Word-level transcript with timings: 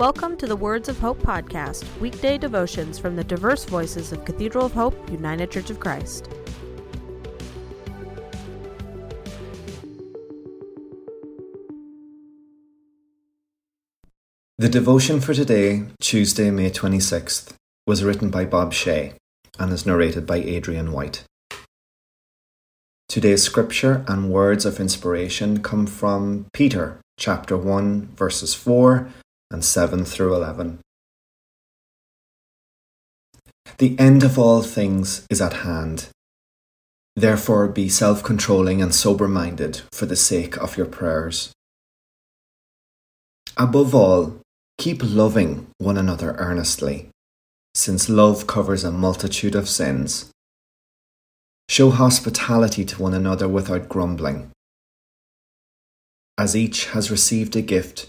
Welcome 0.00 0.38
to 0.38 0.46
the 0.46 0.56
Words 0.56 0.88
of 0.88 0.98
Hope 0.98 1.18
podcast, 1.18 1.84
weekday 2.00 2.38
devotions 2.38 2.98
from 2.98 3.16
the 3.16 3.22
diverse 3.22 3.66
voices 3.66 4.12
of 4.12 4.24
Cathedral 4.24 4.64
of 4.64 4.72
Hope, 4.72 4.96
United 5.10 5.50
Church 5.50 5.68
of 5.68 5.78
Christ. 5.78 6.26
The 14.56 14.70
devotion 14.70 15.20
for 15.20 15.34
today, 15.34 15.82
Tuesday, 16.00 16.50
May 16.50 16.70
26th, 16.70 17.52
was 17.86 18.02
written 18.02 18.30
by 18.30 18.46
Bob 18.46 18.72
Shea 18.72 19.12
and 19.58 19.70
is 19.70 19.84
narrated 19.84 20.24
by 20.24 20.36
Adrian 20.36 20.92
White. 20.92 21.24
Today's 23.06 23.42
scripture 23.42 24.02
and 24.08 24.30
words 24.30 24.64
of 24.64 24.80
inspiration 24.80 25.62
come 25.62 25.86
from 25.86 26.46
Peter 26.54 27.00
chapter 27.18 27.54
1, 27.54 28.14
verses 28.16 28.54
4 28.54 29.06
and 29.50 29.64
7 29.64 30.04
through 30.04 30.34
11. 30.34 30.80
The 33.78 33.98
end 33.98 34.22
of 34.22 34.38
all 34.38 34.62
things 34.62 35.26
is 35.30 35.40
at 35.40 35.64
hand. 35.64 36.08
Therefore, 37.16 37.66
be 37.68 37.88
self 37.88 38.22
controlling 38.22 38.80
and 38.82 38.94
sober 38.94 39.26
minded 39.26 39.82
for 39.92 40.06
the 40.06 40.16
sake 40.16 40.56
of 40.58 40.76
your 40.76 40.86
prayers. 40.86 41.52
Above 43.56 43.94
all, 43.94 44.40
keep 44.78 45.02
loving 45.02 45.66
one 45.78 45.98
another 45.98 46.34
earnestly, 46.38 47.08
since 47.74 48.08
love 48.08 48.46
covers 48.46 48.84
a 48.84 48.90
multitude 48.90 49.54
of 49.54 49.68
sins. 49.68 50.30
Show 51.68 51.90
hospitality 51.90 52.84
to 52.84 53.02
one 53.02 53.14
another 53.14 53.48
without 53.48 53.88
grumbling. 53.88 54.50
As 56.38 56.56
each 56.56 56.86
has 56.86 57.10
received 57.10 57.54
a 57.54 57.62
gift, 57.62 58.08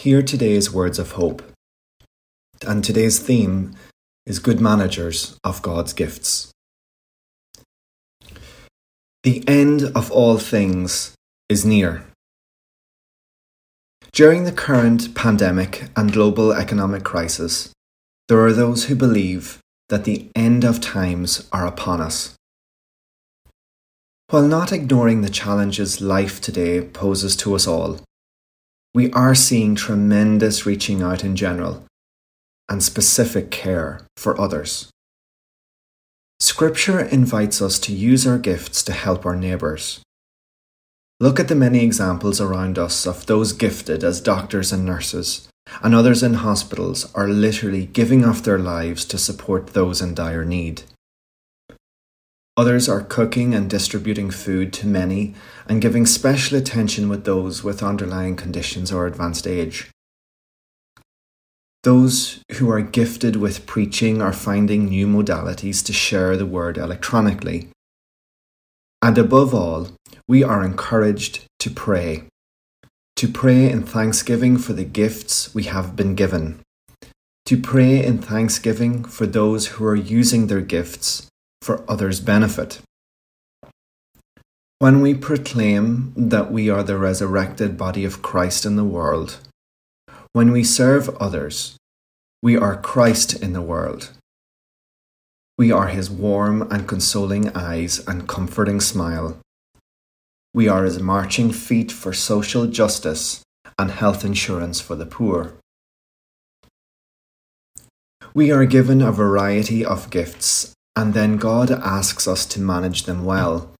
Hear 0.00 0.22
today's 0.22 0.72
words 0.72 0.98
of 0.98 1.10
hope. 1.10 1.42
And 2.66 2.82
today's 2.82 3.18
theme 3.18 3.74
is 4.24 4.38
Good 4.38 4.58
Managers 4.58 5.38
of 5.44 5.60
God's 5.60 5.92
Gifts. 5.92 6.50
The 9.24 9.46
end 9.46 9.82
of 9.94 10.10
all 10.10 10.38
things 10.38 11.14
is 11.50 11.66
near. 11.66 12.06
During 14.12 14.44
the 14.44 14.52
current 14.52 15.14
pandemic 15.14 15.90
and 15.94 16.10
global 16.10 16.50
economic 16.50 17.04
crisis, 17.04 17.70
there 18.28 18.40
are 18.40 18.54
those 18.54 18.84
who 18.86 18.94
believe 18.94 19.58
that 19.90 20.04
the 20.04 20.30
end 20.34 20.64
of 20.64 20.80
times 20.80 21.46
are 21.52 21.66
upon 21.66 22.00
us. 22.00 22.34
While 24.30 24.48
not 24.48 24.72
ignoring 24.72 25.20
the 25.20 25.28
challenges 25.28 26.00
life 26.00 26.40
today 26.40 26.80
poses 26.80 27.36
to 27.36 27.54
us 27.54 27.66
all, 27.66 28.00
we 28.94 29.10
are 29.12 29.34
seeing 29.34 29.74
tremendous 29.74 30.66
reaching 30.66 31.02
out 31.02 31.24
in 31.24 31.36
general 31.36 31.84
and 32.68 32.82
specific 32.82 33.50
care 33.50 34.00
for 34.16 34.40
others. 34.40 34.90
Scripture 36.38 37.00
invites 37.00 37.60
us 37.60 37.78
to 37.78 37.92
use 37.92 38.26
our 38.26 38.38
gifts 38.38 38.82
to 38.82 38.92
help 38.92 39.26
our 39.26 39.36
neighbours. 39.36 40.00
Look 41.20 41.38
at 41.38 41.48
the 41.48 41.54
many 41.54 41.84
examples 41.84 42.40
around 42.40 42.78
us 42.78 43.06
of 43.06 43.26
those 43.26 43.52
gifted 43.52 44.02
as 44.02 44.20
doctors 44.20 44.72
and 44.72 44.84
nurses 44.84 45.48
and 45.82 45.94
others 45.94 46.22
in 46.22 46.34
hospitals 46.34 47.12
are 47.14 47.28
literally 47.28 47.86
giving 47.86 48.24
off 48.24 48.42
their 48.42 48.58
lives 48.58 49.04
to 49.06 49.18
support 49.18 49.68
those 49.68 50.00
in 50.00 50.14
dire 50.14 50.44
need. 50.44 50.82
Others 52.60 52.90
are 52.90 53.00
cooking 53.00 53.54
and 53.54 53.70
distributing 53.70 54.30
food 54.30 54.70
to 54.74 54.86
many 54.86 55.34
and 55.66 55.80
giving 55.80 56.04
special 56.04 56.58
attention 56.58 57.08
with 57.08 57.24
those 57.24 57.64
with 57.64 57.82
underlying 57.82 58.36
conditions 58.36 58.92
or 58.92 59.06
advanced 59.06 59.46
age. 59.46 59.88
Those 61.84 62.42
who 62.56 62.70
are 62.70 62.82
gifted 62.82 63.36
with 63.36 63.64
preaching 63.64 64.20
are 64.20 64.34
finding 64.34 64.90
new 64.90 65.06
modalities 65.06 65.82
to 65.86 65.94
share 65.94 66.36
the 66.36 66.44
word 66.44 66.76
electronically. 66.76 67.70
And 69.00 69.16
above 69.16 69.54
all, 69.54 69.88
we 70.28 70.44
are 70.44 70.62
encouraged 70.62 71.46
to 71.60 71.70
pray 71.70 72.24
to 73.16 73.26
pray 73.26 73.70
in 73.70 73.84
thanksgiving 73.84 74.58
for 74.58 74.74
the 74.74 74.84
gifts 74.84 75.54
we 75.54 75.62
have 75.62 75.96
been 75.96 76.14
given, 76.14 76.60
to 77.46 77.56
pray 77.56 78.04
in 78.04 78.18
thanksgiving 78.18 79.02
for 79.02 79.26
those 79.26 79.68
who 79.68 79.84
are 79.86 79.96
using 79.96 80.48
their 80.48 80.60
gifts 80.60 81.26
for 81.62 81.84
others' 81.88 82.20
benefit. 82.20 82.80
When 84.78 85.02
we 85.02 85.14
proclaim 85.14 86.14
that 86.16 86.50
we 86.50 86.70
are 86.70 86.82
the 86.82 86.96
resurrected 86.96 87.76
body 87.76 88.04
of 88.04 88.22
Christ 88.22 88.64
in 88.64 88.76
the 88.76 88.84
world, 88.84 89.38
when 90.32 90.52
we 90.52 90.64
serve 90.64 91.10
others, 91.16 91.76
we 92.42 92.56
are 92.56 92.80
Christ 92.80 93.34
in 93.42 93.52
the 93.52 93.60
world. 93.60 94.10
We 95.58 95.70
are 95.70 95.88
his 95.88 96.08
warm 96.08 96.62
and 96.72 96.88
consoling 96.88 97.54
eyes 97.54 97.98
and 98.08 98.26
comforting 98.26 98.80
smile. 98.80 99.36
We 100.54 100.66
are 100.68 100.84
his 100.84 100.98
marching 100.98 101.52
feet 101.52 101.92
for 101.92 102.14
social 102.14 102.66
justice 102.66 103.42
and 103.78 103.90
health 103.90 104.24
insurance 104.24 104.80
for 104.80 104.94
the 104.94 105.04
poor. 105.04 105.52
We 108.32 108.50
are 108.50 108.64
given 108.64 109.02
a 109.02 109.12
variety 109.12 109.84
of 109.84 110.08
gifts, 110.08 110.72
and 111.00 111.14
then 111.14 111.38
God 111.38 111.70
asks 111.70 112.28
us 112.28 112.44
to 112.44 112.60
manage 112.60 113.04
them 113.04 113.24
well, 113.24 113.72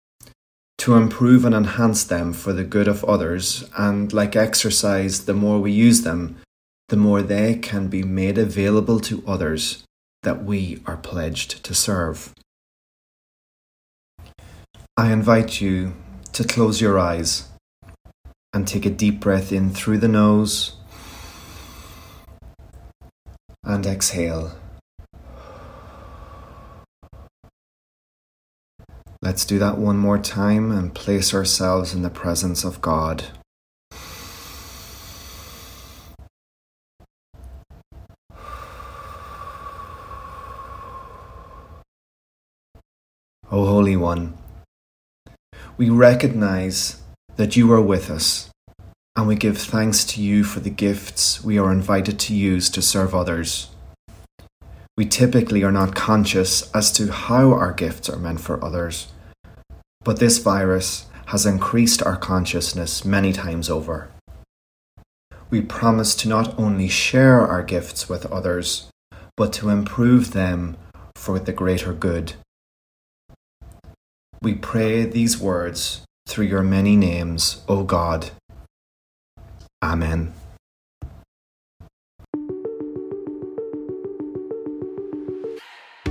to 0.78 0.94
improve 0.94 1.44
and 1.44 1.54
enhance 1.54 2.02
them 2.02 2.32
for 2.32 2.54
the 2.54 2.64
good 2.64 2.88
of 2.88 3.04
others, 3.04 3.68
and 3.76 4.10
like 4.10 4.34
exercise, 4.34 5.26
the 5.26 5.34
more 5.34 5.60
we 5.60 5.70
use 5.70 6.00
them, 6.00 6.40
the 6.88 6.96
more 6.96 7.20
they 7.20 7.56
can 7.56 7.88
be 7.88 8.02
made 8.02 8.38
available 8.38 8.98
to 9.00 9.22
others 9.26 9.84
that 10.22 10.44
we 10.44 10.80
are 10.86 10.96
pledged 10.96 11.62
to 11.62 11.74
serve. 11.74 12.32
I 14.96 15.12
invite 15.12 15.60
you 15.60 15.92
to 16.32 16.42
close 16.42 16.80
your 16.80 16.98
eyes 16.98 17.50
and 18.54 18.66
take 18.66 18.86
a 18.86 18.96
deep 19.04 19.20
breath 19.20 19.52
in 19.52 19.74
through 19.74 19.98
the 19.98 20.08
nose 20.08 20.72
and 23.62 23.84
exhale. 23.84 24.56
Let's 29.30 29.44
do 29.44 29.60
that 29.60 29.78
one 29.78 29.96
more 29.96 30.18
time 30.18 30.72
and 30.72 30.92
place 30.92 31.32
ourselves 31.32 31.94
in 31.94 32.02
the 32.02 32.10
presence 32.10 32.64
of 32.64 32.82
God. 32.82 33.26
O 43.52 43.64
Holy 43.66 43.94
One, 43.94 44.36
we 45.76 45.88
recognize 45.90 47.00
that 47.36 47.54
you 47.54 47.72
are 47.72 47.80
with 47.80 48.10
us, 48.10 48.50
and 49.14 49.28
we 49.28 49.36
give 49.36 49.58
thanks 49.58 50.04
to 50.06 50.20
you 50.20 50.42
for 50.42 50.58
the 50.58 50.70
gifts 50.70 51.44
we 51.44 51.56
are 51.56 51.70
invited 51.70 52.18
to 52.18 52.34
use 52.34 52.68
to 52.70 52.82
serve 52.82 53.14
others. 53.14 53.68
We 54.96 55.06
typically 55.06 55.62
are 55.62 55.70
not 55.70 55.94
conscious 55.94 56.68
as 56.72 56.90
to 56.94 57.12
how 57.12 57.52
our 57.52 57.72
gifts 57.72 58.10
are 58.10 58.18
meant 58.18 58.40
for 58.40 58.62
others, 58.62 59.06
but 60.04 60.18
this 60.18 60.38
virus 60.38 61.06
has 61.26 61.46
increased 61.46 62.02
our 62.02 62.16
consciousness 62.16 63.04
many 63.04 63.32
times 63.32 63.70
over. 63.70 64.10
We 65.50 65.60
promise 65.60 66.14
to 66.16 66.28
not 66.28 66.58
only 66.58 66.88
share 66.88 67.46
our 67.46 67.62
gifts 67.62 68.08
with 68.08 68.26
others, 68.26 68.88
but 69.36 69.52
to 69.54 69.68
improve 69.68 70.32
them 70.32 70.76
for 71.14 71.38
the 71.38 71.52
greater 71.52 71.92
good. 71.92 72.34
We 74.42 74.54
pray 74.54 75.04
these 75.04 75.38
words 75.38 76.02
through 76.26 76.46
your 76.46 76.62
many 76.62 76.96
names, 76.96 77.62
O 77.68 77.84
God. 77.84 78.30
Amen. 79.82 80.32